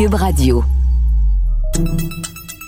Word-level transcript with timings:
Cube 0.00 0.14
Radio. 0.14 0.64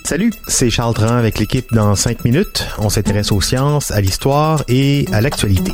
Salut, 0.05 0.31
c'est 0.47 0.69
Charles 0.69 0.93
Dran 0.93 1.15
avec 1.15 1.39
l'équipe 1.39 1.65
dans 1.73 1.95
5 1.95 2.25
minutes. 2.25 2.67
On 2.77 2.89
s'intéresse 2.89 3.31
aux 3.31 3.41
sciences, 3.41 3.89
à 3.89 4.01
l'histoire 4.01 4.63
et 4.67 5.07
à 5.11 5.19
l'actualité. 5.19 5.71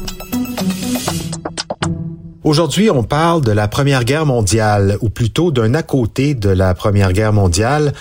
Aujourd'hui, 2.46 2.90
on 2.90 3.04
parle 3.04 3.42
de 3.42 3.52
la 3.52 3.68
Première 3.68 4.06
Guerre 4.06 4.26
mondiale, 4.26 4.98
ou 5.02 5.10
plutôt 5.10 5.52
d'un 5.52 5.74
à 5.74 5.84
côté 5.84 6.34
de 6.34 6.48
la 6.48 6.74
Première 6.74 7.12
Guerre 7.12 7.34
mondiale. 7.34 7.92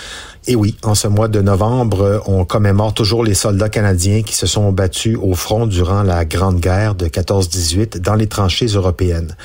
Et 0.51 0.57
oui, 0.57 0.79
en 0.83 0.95
ce 0.95 1.07
mois 1.07 1.29
de 1.29 1.43
novembre, 1.43 2.23
on 2.25 2.47
commémore 2.47 2.95
toujours 2.95 3.23
les 3.23 3.35
soldats 3.35 3.69
canadiens 3.69 4.23
qui 4.23 4.35
se 4.35 4.47
sont 4.47 4.73
battus 4.73 5.19
au 5.21 5.35
front 5.35 5.67
durant 5.67 6.03
la 6.03 6.25
Grande 6.25 6.59
Guerre 6.59 6.95
de 6.95 7.07
14-18 7.07 7.99
dans 7.99 8.15
les 8.15 8.29
tranchées 8.29 8.69
européennes. 8.69 9.37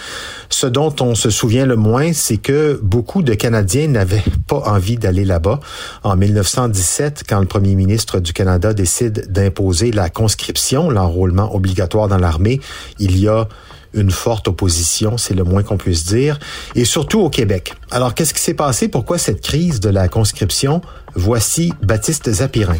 Ce 0.48 0.66
dont 0.66 0.96
on 1.02 1.14
se 1.14 1.30
souvient 1.30 1.66
le 1.66 1.76
moins, 1.76 2.14
c'est 2.14 2.38
que 2.38 2.80
beaucoup 2.82 3.22
de 3.22 3.34
Canadiens 3.34 3.90
n'avaient 3.90 4.24
pas 4.48 4.64
envie 4.66 4.96
d'aller 4.96 5.26
là-bas. 5.26 5.60
En 6.04 6.16
1917, 6.16 7.26
quand 7.28 7.42
le 7.42 7.48
premier 7.48 7.76
ministre 7.76 8.22
du 8.22 8.32
Canada 8.32 8.74
décide 8.74 9.30
d'imposer 9.30 9.92
la 9.92 10.10
conscription, 10.10 10.90
l'enrôlement 10.90 11.54
obligatoire 11.54 12.08
dans 12.08 12.18
l'armée, 12.18 12.62
il 12.98 13.20
y 13.20 13.28
a 13.28 13.50
une 13.94 14.12
forte 14.12 14.48
opposition, 14.48 15.18
c'est 15.18 15.34
le 15.34 15.44
moins 15.44 15.64
qu'on 15.64 15.78
puisse 15.78 16.06
dire, 16.06 16.40
et 16.76 16.86
surtout 16.86 17.20
au 17.20 17.30
Québec. 17.30 17.74
Alors, 17.92 18.14
qu'est-ce 18.14 18.34
qui 18.34 18.42
s'est 18.42 18.54
passé? 18.54 18.88
Pourquoi 18.88 19.18
cette 19.18 19.42
crise 19.42 19.80
de 19.80 19.90
la 19.90 20.08
conscription? 20.08 20.82
Voici 21.16 21.74
Baptiste 21.82 22.32
Zapirin. 22.32 22.78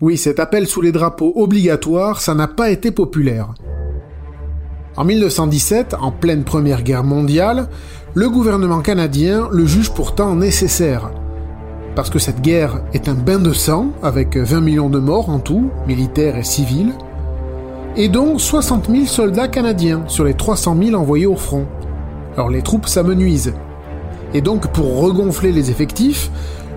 Oui, 0.00 0.16
cet 0.16 0.40
appel 0.40 0.66
sous 0.66 0.80
les 0.80 0.92
drapeaux 0.92 1.32
obligatoires, 1.36 2.20
ça 2.20 2.34
n'a 2.34 2.48
pas 2.48 2.70
été 2.70 2.90
populaire. 2.90 3.54
En 4.96 5.04
1917, 5.04 5.94
en 6.00 6.10
pleine 6.10 6.44
Première 6.44 6.82
Guerre 6.82 7.04
mondiale, 7.04 7.68
le 8.14 8.28
gouvernement 8.28 8.80
canadien 8.80 9.48
le 9.52 9.66
juge 9.66 9.90
pourtant 9.90 10.34
nécessaire. 10.34 11.10
Parce 11.94 12.10
que 12.10 12.18
cette 12.18 12.40
guerre 12.40 12.82
est 12.92 13.08
un 13.08 13.14
bain 13.14 13.38
de 13.38 13.52
sang, 13.52 13.92
avec 14.02 14.36
20 14.36 14.60
millions 14.60 14.90
de 14.90 14.98
morts 14.98 15.28
en 15.28 15.38
tout, 15.38 15.70
militaires 15.86 16.36
et 16.36 16.44
civils, 16.44 16.94
et 17.96 18.08
dont 18.08 18.38
60 18.38 18.88
000 18.90 19.06
soldats 19.06 19.48
canadiens 19.48 20.04
sur 20.06 20.24
les 20.24 20.34
300 20.34 20.76
000 20.82 21.00
envoyés 21.00 21.26
au 21.26 21.36
front. 21.36 21.66
Alors 22.36 22.50
les 22.50 22.62
troupes 22.62 22.86
s'amenuisent. 22.86 23.54
Et 24.34 24.40
donc 24.40 24.72
pour 24.72 25.00
regonfler 25.00 25.52
les 25.52 25.70
effectifs, 25.70 26.30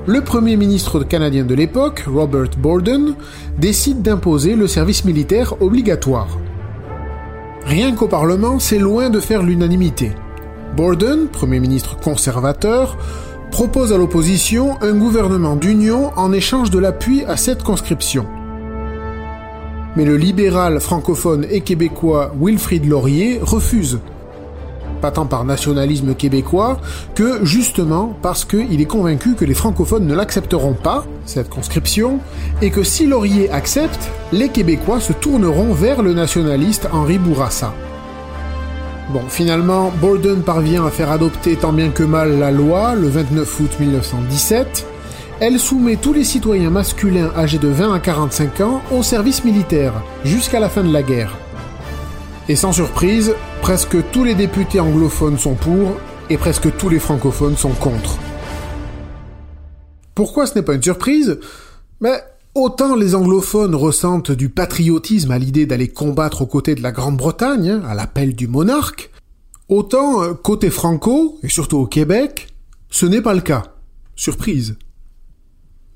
le 0.06 0.22
premier 0.22 0.58
ministre 0.58 1.04
canadien 1.04 1.46
de 1.46 1.56
l'époque, 1.56 2.06
Robert 2.08 2.50
Borden, 2.58 3.16
décide 3.58 4.02
d'imposer 4.02 4.56
le 4.56 4.68
service 4.68 5.06
militaire 5.06 5.62
obligatoire. 5.62 6.28
Rien 7.66 7.96
qu'au 7.96 8.08
Parlement, 8.08 8.60
c'est 8.60 8.80
loin 8.80 9.10
de 9.10 9.22
faire 9.22 9.44
l'unanimité. 9.44 10.12
Borden, 10.76 11.28
premier 11.28 11.60
ministre 11.62 11.96
conservateur, 11.96 12.98
propose 13.52 13.94
à 13.94 13.98
l'opposition 13.98 14.82
un 14.82 14.94
gouvernement 14.94 15.56
d'union 15.56 16.12
en 16.18 16.34
échange 16.34 16.72
de 16.72 16.80
l'appui 16.80 17.24
à 17.26 17.38
cette 17.38 17.64
conscription 17.64 18.26
mais 19.96 20.06
le 20.06 20.18
libéral 20.18 20.80
francophone 20.80 21.46
et 21.50 21.62
québécois 21.62 22.34
Wilfrid 22.40 22.86
Laurier 22.86 23.40
refuse. 23.42 24.00
Pas 25.02 25.12
tant 25.12 25.26
par 25.26 25.44
nationalisme 25.44 26.16
québécois 26.16 26.80
que 27.14 27.44
justement 27.44 28.16
parce 28.22 28.46
qu'il 28.46 28.80
est 28.80 28.86
convaincu 28.86 29.36
que 29.36 29.44
les 29.44 29.54
francophones 29.54 30.08
ne 30.08 30.16
l'accepteront 30.16 30.76
pas, 30.76 31.06
cette 31.26 31.50
conscription, 31.50 32.20
et 32.62 32.70
que 32.70 32.84
si 32.84 33.06
Laurier 33.06 33.52
accepte, 33.52 34.10
les 34.32 34.50
Québécois 34.50 35.02
se 35.02 35.12
tourneront 35.14 35.74
vers 35.74 36.02
le 36.02 36.14
nationaliste 36.14 36.88
Henri 36.94 37.18
Bourassa. 37.18 37.74
Bon, 39.12 39.24
finalement, 39.28 39.92
Borden 40.02 40.42
parvient 40.42 40.86
à 40.86 40.90
faire 40.90 41.12
adopter 41.12 41.58
tant 41.58 41.74
bien 41.74 41.90
que 41.90 42.04
mal 42.04 42.40
la 42.40 42.52
loi 42.52 42.96
le 42.96 43.10
29 43.10 43.60
août 43.60 43.72
1917, 43.80 44.88
elle 45.40 45.60
soumet 45.60 45.98
tous 45.98 46.14
les 46.14 46.24
citoyens 46.24 46.70
masculins 46.70 47.32
âgés 47.36 47.58
de 47.58 47.68
20 47.68 47.94
à 47.94 48.00
45 48.00 48.62
ans 48.62 48.82
au 48.92 49.04
service 49.04 49.44
militaire, 49.44 49.94
jusqu'à 50.24 50.60
la 50.60 50.70
fin 50.70 50.84
de 50.84 50.94
la 50.94 51.04
guerre. 51.04 51.36
Et 52.50 52.56
sans 52.56 52.72
surprise, 52.72 53.34
presque 53.62 53.98
tous 54.12 54.24
les 54.24 54.36
députés 54.36 54.80
anglophones 54.80 55.38
sont 55.38 55.56
pour, 55.56 55.98
et 56.30 56.38
presque 56.38 56.76
tous 56.78 56.90
les 56.90 57.00
francophones 57.00 57.58
sont 57.58 57.72
contre. 57.72 58.18
Pourquoi 60.16 60.46
ce 60.46 60.56
n'est 60.56 60.64
pas 60.64 60.76
une 60.76 60.84
surprise? 60.84 61.40
Mais 62.00 62.22
autant 62.56 62.96
les 62.96 63.16
anglophones 63.16 63.76
ressentent 63.76 64.32
du 64.32 64.50
patriotisme 64.50 65.32
à 65.32 65.40
l'idée 65.40 65.66
d'aller 65.66 65.88
combattre 65.88 66.44
aux 66.44 66.48
côtés 66.48 66.76
de 66.76 66.84
la 66.84 66.92
Grande-Bretagne, 66.92 67.70
hein, 67.70 67.84
à 67.88 67.96
l'appel 67.96 68.36
du 68.36 68.48
monarque, 68.48 69.10
autant 69.70 70.22
euh, 70.22 70.34
côté 70.34 70.70
franco, 70.70 71.40
et 71.44 71.50
surtout 71.50 71.78
au 71.78 71.88
Québec, 71.88 72.50
ce 72.90 73.06
n'est 73.06 73.22
pas 73.22 73.34
le 73.34 73.42
cas. 73.42 73.64
Surprise. 74.16 74.76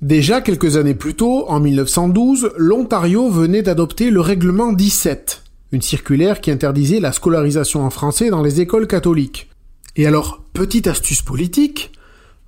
Déjà 0.02 0.42
quelques 0.42 0.78
années 0.78 0.94
plus 0.94 1.16
tôt, 1.16 1.46
en 1.48 1.60
1912, 1.60 2.52
l'Ontario 2.58 3.32
venait 3.32 3.64
d'adopter 3.64 4.12
le 4.12 4.22
règlement 4.22 4.72
17, 4.72 5.42
une 5.72 5.82
circulaire 5.82 6.40
qui 6.40 6.52
interdisait 6.52 7.00
la 7.00 7.12
scolarisation 7.12 7.84
en 7.84 7.90
français 7.90 8.30
dans 8.30 8.44
les 8.44 8.62
écoles 8.62 8.86
catholiques. 8.86 9.50
Et 9.96 10.06
alors, 10.06 10.44
petite 10.54 10.86
astuce 10.86 11.24
politique, 11.24 11.92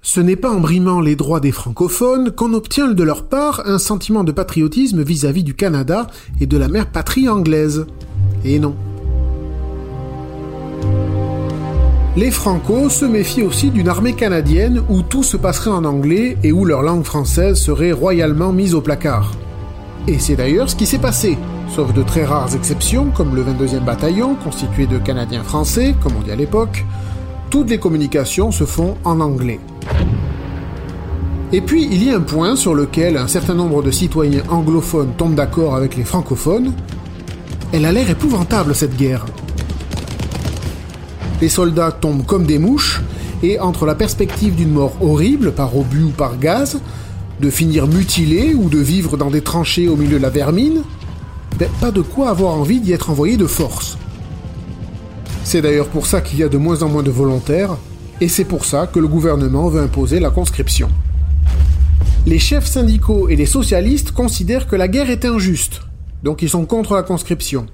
ce 0.03 0.19
n'est 0.19 0.35
pas 0.35 0.51
en 0.51 0.59
brimant 0.59 1.01
les 1.01 1.15
droits 1.15 1.39
des 1.39 1.51
francophones 1.51 2.29
qu'on 2.29 2.53
obtient 2.53 2.87
de 2.87 3.03
leur 3.03 3.27
part 3.27 3.63
un 3.65 3.79
sentiment 3.79 4.23
de 4.23 4.31
patriotisme 4.31 5.01
vis-à-vis 5.01 5.41
-vis 5.41 5.45
du 5.45 5.55
Canada 5.55 6.05
et 6.39 6.45
de 6.45 6.57
la 6.57 6.67
mère 6.67 6.91
patrie 6.91 7.27
anglaise. 7.27 7.87
Et 8.45 8.59
non. 8.59 8.75
Les 12.15 12.31
Franco 12.31 12.89
se 12.89 13.05
méfient 13.05 13.43
aussi 13.43 13.69
d'une 13.69 13.87
armée 13.87 14.13
canadienne 14.13 14.81
où 14.89 15.03
tout 15.03 15.21
se 15.21 15.37
passerait 15.37 15.69
en 15.69 15.85
anglais 15.85 16.37
et 16.43 16.51
où 16.51 16.65
leur 16.65 16.81
langue 16.81 17.03
française 17.03 17.57
serait 17.57 17.91
royalement 17.91 18.51
mise 18.51 18.73
au 18.73 18.81
placard. 18.81 19.31
Et 20.07 20.17
c'est 20.17 20.35
d'ailleurs 20.35 20.69
ce 20.69 20.75
qui 20.75 20.87
s'est 20.87 20.97
passé, 20.97 21.37
sauf 21.69 21.93
de 21.93 22.01
très 22.01 22.25
rares 22.25 22.55
exceptions 22.55 23.11
comme 23.11 23.35
le 23.35 23.43
22e 23.43 23.85
bataillon 23.85 24.35
constitué 24.35 24.87
de 24.87 24.97
Canadiens 24.97 25.43
français, 25.43 25.93
comme 26.01 26.13
on 26.19 26.23
dit 26.23 26.31
à 26.31 26.35
l'époque, 26.35 26.83
toutes 27.51 27.69
les 27.69 27.77
communications 27.77 28.51
se 28.51 28.63
font 28.63 28.95
en 29.03 29.19
anglais. 29.19 29.59
Et 31.53 31.61
puis 31.61 31.87
il 31.91 32.03
y 32.03 32.11
a 32.11 32.17
un 32.17 32.21
point 32.21 32.55
sur 32.55 32.73
lequel 32.73 33.17
un 33.17 33.27
certain 33.27 33.53
nombre 33.53 33.83
de 33.83 33.91
citoyens 33.91 34.43
anglophones 34.49 35.13
tombent 35.15 35.35
d'accord 35.35 35.75
avec 35.75 35.95
les 35.95 36.05
francophones. 36.05 36.73
Elle 37.71 37.85
a 37.85 37.91
l'air 37.91 38.09
épouvantable 38.09 38.73
cette 38.73 38.97
guerre 38.97 39.25
les 41.41 41.49
soldats 41.49 41.91
tombent 41.91 42.25
comme 42.25 42.45
des 42.45 42.59
mouches, 42.59 43.01
et 43.41 43.59
entre 43.59 43.85
la 43.85 43.95
perspective 43.95 44.55
d'une 44.55 44.71
mort 44.71 44.93
horrible, 45.01 45.53
par 45.53 45.77
obus 45.77 46.03
ou 46.03 46.09
par 46.09 46.37
gaz, 46.37 46.79
de 47.39 47.49
finir 47.49 47.87
mutilé 47.87 48.53
ou 48.53 48.69
de 48.69 48.79
vivre 48.79 49.15
dans 49.15 49.29
des 49.29 49.41
tranchées 49.41 49.87
au 49.87 49.95
milieu 49.95 50.17
de 50.17 50.23
la 50.23 50.29
vermine, 50.29 50.83
ben, 51.57 51.69
pas 51.79 51.91
de 51.91 52.01
quoi 52.01 52.29
avoir 52.29 52.53
envie 52.53 52.81
d'y 52.81 52.91
être 52.91 53.09
envoyé 53.09 53.37
de 53.37 53.47
force. 53.47 53.97
C'est 55.43 55.61
d'ailleurs 55.61 55.87
pour 55.87 56.05
ça 56.05 56.21
qu'il 56.21 56.39
y 56.39 56.43
a 56.43 56.49
de 56.49 56.57
moins 56.57 56.83
en 56.83 56.89
moins 56.89 57.03
de 57.03 57.11
volontaires, 57.11 57.77
et 58.21 58.27
c'est 58.27 58.43
pour 58.43 58.65
ça 58.65 58.87
que 58.87 58.99
le 58.99 59.07
gouvernement 59.07 59.69
veut 59.69 59.81
imposer 59.81 60.19
la 60.19 60.29
conscription. 60.29 60.89
Les 62.25 62.39
chefs 62.39 62.67
syndicaux 62.67 63.29
et 63.29 63.37
les 63.37 63.45
socialistes 63.45 64.11
considèrent 64.11 64.67
que 64.67 64.75
la 64.75 64.89
guerre 64.89 65.09
est 65.09 65.23
injuste, 65.23 65.81
donc 66.23 66.41
ils 66.41 66.49
sont 66.49 66.65
contre 66.65 66.95
la 66.95 67.03
conscription. 67.03 67.65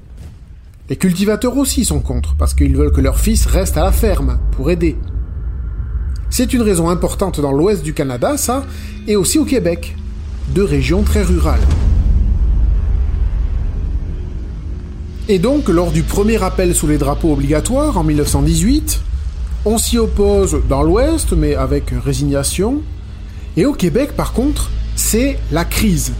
Les 0.87 0.97
cultivateurs 0.97 1.57
aussi 1.57 1.83
sont 1.83 1.99
contre, 1.99 2.35
parce 2.35 2.53
qu'ils 2.53 2.77
veulent 2.77 2.91
que 2.91 3.01
leur 3.01 3.19
fils 3.19 3.47
reste 3.47 3.75
à 3.75 3.83
la 3.83 3.91
ferme, 3.91 4.37
pour 4.51 4.69
aider. 4.69 4.95
C'est 6.29 6.53
une 6.53 6.61
raison 6.61 6.89
importante 6.89 7.39
dans 7.39 7.51
l'ouest 7.51 7.81
du 7.81 7.95
Canada, 7.95 8.37
ça, 8.37 8.63
et 9.07 9.15
aussi 9.15 9.39
au 9.39 9.45
Québec, 9.45 9.95
deux 10.49 10.63
régions 10.63 11.01
très 11.01 11.23
rurales. 11.23 11.65
Et 15.27 15.39
donc, 15.39 15.69
lors 15.69 15.91
du 15.91 16.03
premier 16.03 16.43
appel 16.43 16.75
sous 16.75 16.85
les 16.85 16.99
drapeaux 16.99 17.33
obligatoires 17.33 17.97
en 17.97 18.03
1918, 18.03 19.01
on 19.65 19.79
s'y 19.79 19.97
oppose 19.97 20.61
dans 20.69 20.83
l'Ouest, 20.83 21.31
mais 21.31 21.55
avec 21.55 21.85
résignation. 21.89 22.83
Et 23.57 23.65
au 23.65 23.73
Québec, 23.73 24.11
par 24.15 24.33
contre, 24.33 24.69
c'est 24.95 25.39
la 25.51 25.65
crise. 25.65 26.13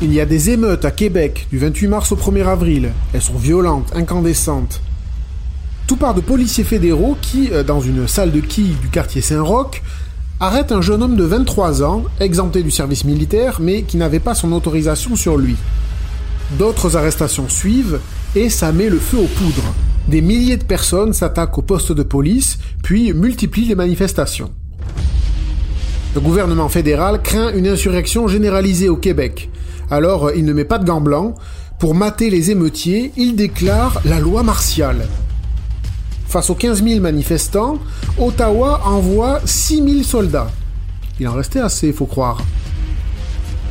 Il 0.00 0.14
y 0.14 0.20
a 0.20 0.26
des 0.26 0.50
émeutes 0.50 0.84
à 0.84 0.92
Québec 0.92 1.48
du 1.50 1.58
28 1.58 1.88
mars 1.88 2.12
au 2.12 2.16
1er 2.16 2.46
avril. 2.46 2.92
Elles 3.12 3.20
sont 3.20 3.36
violentes, 3.36 3.90
incandescentes. 3.96 4.80
Tout 5.88 5.96
part 5.96 6.14
de 6.14 6.20
policiers 6.20 6.62
fédéraux 6.62 7.16
qui, 7.20 7.50
euh, 7.50 7.64
dans 7.64 7.80
une 7.80 8.06
salle 8.06 8.30
de 8.30 8.38
quilles 8.38 8.76
du 8.80 8.90
quartier 8.90 9.20
Saint-Roch, 9.20 9.82
arrêtent 10.38 10.70
un 10.70 10.82
jeune 10.82 11.02
homme 11.02 11.16
de 11.16 11.24
23 11.24 11.82
ans, 11.82 12.04
exempté 12.20 12.62
du 12.62 12.70
service 12.70 13.04
militaire, 13.04 13.58
mais 13.60 13.82
qui 13.82 13.96
n'avait 13.96 14.20
pas 14.20 14.36
son 14.36 14.52
autorisation 14.52 15.16
sur 15.16 15.36
lui. 15.36 15.56
D'autres 16.60 16.96
arrestations 16.96 17.48
suivent, 17.48 17.98
et 18.36 18.50
ça 18.50 18.70
met 18.70 18.90
le 18.90 19.00
feu 19.00 19.18
aux 19.18 19.26
poudres. 19.26 19.74
Des 20.06 20.20
milliers 20.20 20.58
de 20.58 20.64
personnes 20.64 21.12
s'attaquent 21.12 21.58
au 21.58 21.62
poste 21.62 21.90
de 21.90 22.04
police, 22.04 22.60
puis 22.84 23.12
multiplient 23.14 23.66
les 23.66 23.74
manifestations. 23.74 24.52
Le 26.14 26.20
gouvernement 26.20 26.68
fédéral 26.68 27.20
craint 27.20 27.52
une 27.52 27.66
insurrection 27.66 28.28
généralisée 28.28 28.88
au 28.88 28.96
Québec, 28.96 29.50
alors 29.90 30.26
euh, 30.26 30.32
il 30.36 30.44
ne 30.44 30.52
met 30.52 30.64
pas 30.64 30.78
de 30.78 30.84
gants 30.84 31.00
blancs. 31.00 31.34
Pour 31.78 31.94
mater 31.94 32.30
les 32.30 32.50
émeutiers, 32.50 33.12
il 33.16 33.36
déclare 33.36 34.00
la 34.04 34.18
loi 34.18 34.42
martiale. 34.42 35.06
Face 36.26 36.50
aux 36.50 36.54
15 36.54 36.82
000 36.82 37.00
manifestants, 37.00 37.78
Ottawa 38.18 38.82
envoie 38.84 39.40
6 39.44 39.76
000 39.76 40.02
soldats. 40.02 40.50
Il 41.20 41.28
en 41.28 41.32
restait 41.32 41.60
assez, 41.60 41.92
faut 41.92 42.06
croire. 42.06 42.42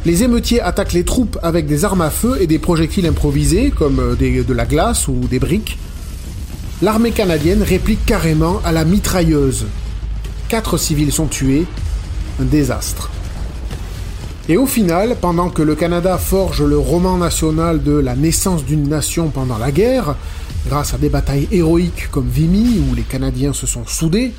Les 0.05 0.23
émeutiers 0.23 0.61
attaquent 0.61 0.93
les 0.93 1.03
troupes 1.03 1.37
avec 1.43 1.67
des 1.67 1.83
armes 1.83 2.01
à 2.01 2.09
feu 2.09 2.37
et 2.39 2.47
des 2.47 2.59
projectiles 2.59 3.05
improvisés, 3.05 3.71
comme 3.71 3.99
euh, 3.99 4.15
de 4.15 4.53
la 4.53 4.65
glace 4.65 5.07
ou 5.07 5.15
des 5.29 5.39
briques. 5.39 5.77
L'armée 6.81 7.11
canadienne 7.11 7.61
réplique 7.61 8.05
carrément 8.05 8.61
à 8.63 8.71
la 8.71 8.85
mitrailleuse. 8.85 9.65
Quatre 10.47 10.77
civils 10.77 11.11
sont 11.11 11.27
tués, 11.27 11.65
un 12.39 12.45
désastre. 12.45 13.09
Et 14.49 14.55
au 14.55 14.65
final, 14.65 15.17
pendant 15.19 15.49
que 15.49 15.61
le 15.61 15.75
Canada 15.75 16.17
forge 16.17 16.63
le 16.63 16.77
roman 16.77 17.17
national 17.17 17.83
de 17.83 17.91
la 17.91 18.15
naissance 18.15 18.63
d'une 18.63 18.87
nation 18.87 19.27
pendant 19.29 19.57
la 19.57 19.71
guerre, 19.71 20.15
grâce 20.69 20.93
à 20.93 20.97
des 20.97 21.09
batailles 21.09 21.49
héroïques 21.51 22.09
comme 22.11 22.29
Vimy 22.29 22.81
où 22.89 22.95
les 22.95 23.01
Canadiens 23.01 23.51
se 23.51 23.67
sont 23.67 23.85
soudés, 23.85 24.31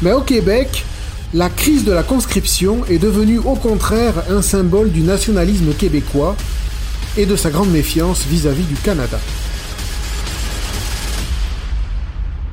mais 0.00 0.12
au 0.12 0.22
Québec, 0.22 0.86
la 1.34 1.50
crise 1.50 1.84
de 1.84 1.92
la 1.92 2.02
conscription 2.02 2.78
est 2.88 2.98
devenue 2.98 3.38
au 3.38 3.56
contraire 3.56 4.14
un 4.30 4.40
symbole 4.40 4.90
du 4.90 5.02
nationalisme 5.02 5.74
québécois 5.74 6.34
et 7.18 7.26
de 7.26 7.36
sa 7.36 7.50
grande 7.50 7.70
méfiance 7.70 8.24
vis-à-vis 8.24 8.64
du 8.64 8.74
Canada. 8.76 9.18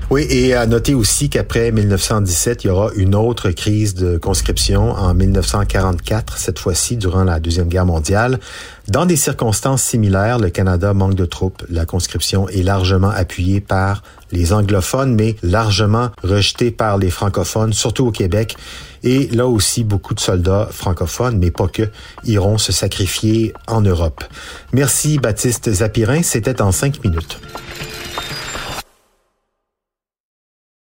Oui, 0.10 0.26
et 0.30 0.54
à 0.54 0.66
noter 0.68 0.94
aussi 0.94 1.30
qu'après 1.30 1.70
1917, 1.74 2.64
il 2.64 2.68
y 2.68 2.70
aura 2.70 2.92
une 2.96 3.14
autre 3.14 3.50
crise 3.50 3.94
de 3.94 4.18
conscription 4.18 4.92
en 4.92 5.14
1944, 5.14 6.38
cette 6.38 6.60
fois-ci 6.60 6.96
durant 6.96 7.26
la 7.26 7.42
Deuxième 7.42 7.68
Guerre 7.68 7.86
mondiale. 7.86 8.40
Dans 8.88 9.06
des 9.06 9.18
circonstances 9.18 9.84
similaires, 9.84 10.40
le 10.40 10.50
Canada 10.50 10.94
manque 10.94 11.16
de 11.16 11.26
troupes. 11.26 11.62
La 11.70 11.86
conscription 11.86 12.48
est 12.48 12.64
largement 12.64 13.10
appuyée 13.10 13.60
par 13.60 14.02
les 14.32 14.54
anglophones, 14.54 15.14
mais 15.14 15.36
largement 15.44 16.12
rejetée 16.24 16.72
par 16.72 16.98
les 16.98 17.10
francophones, 17.10 17.74
surtout 17.74 18.08
au 18.08 18.12
Québec. 18.12 18.56
Et 19.04 19.28
là 19.28 19.46
aussi, 19.46 19.84
beaucoup 19.84 20.14
de 20.14 20.22
soldats 20.22 20.70
francophones, 20.72 21.38
mais 21.38 21.52
pas 21.52 21.68
que, 21.68 21.84
iront 22.24 22.58
se 22.58 22.72
sacrifier 22.72 23.54
en 23.68 23.82
Europe. 23.82 24.24
Merci 24.72 25.18
Baptiste 25.18 25.70
Zapirin, 25.70 26.24
c'était 26.24 26.62
en 26.62 26.72
cinq 26.72 27.04
minutes. 27.04 27.42